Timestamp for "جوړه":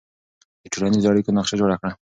1.61-1.75